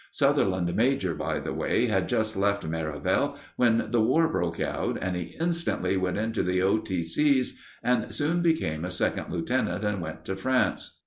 [0.09, 5.15] Sutherland major, by the way, had just left Merivale when the War broke out, and
[5.15, 10.35] he instantly went into the O.T.C.'s and soon became a second lieutenant and went to
[10.35, 10.97] France.